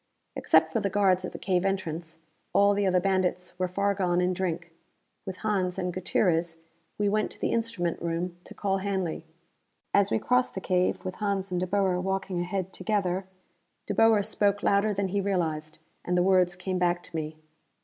[0.35, 2.17] Except for the guards at the cave entrance,
[2.53, 4.71] all the other bandits were far gone in drink.
[5.27, 6.57] With Hans and Gutierrez,
[6.97, 9.23] we went to the instrument room to call Hanley.
[9.93, 13.27] As we crossed the cave, with Hans and De Boer walking ahead together,
[13.85, 17.37] De Boer spoke louder than he realized, and the words came back to me.